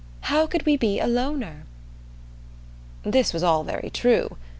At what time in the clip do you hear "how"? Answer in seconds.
0.21-0.47